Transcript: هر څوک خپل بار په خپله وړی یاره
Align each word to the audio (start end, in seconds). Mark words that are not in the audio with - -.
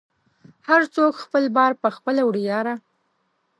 هر 0.67 0.81
څوک 0.95 1.13
خپل 1.23 1.43
بار 1.55 1.71
په 1.81 1.89
خپله 1.95 2.21
وړی 2.25 2.43
یاره 2.51 2.75